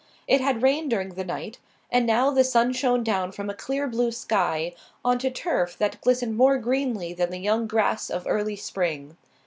It 0.27 0.41
had 0.41 0.63
rained 0.63 0.89
during 0.89 1.09
the 1.09 1.23
night, 1.23 1.59
and 1.91 2.07
now 2.07 2.31
the 2.31 2.43
sun 2.43 2.73
shone 2.73 3.03
down 3.03 3.31
from 3.31 3.51
a 3.51 3.53
clear 3.53 3.87
blue 3.87 4.11
sky 4.11 4.73
on 5.05 5.19
to 5.19 5.29
turf 5.29 5.77
that 5.77 6.01
glistened 6.01 6.35
more 6.35 6.57
greenly 6.57 7.13
than 7.13 7.29
the 7.29 7.37
young 7.37 7.67
grass 7.67 8.09
of 8.09 8.25
early 8.25 8.55
spring. 8.55 9.15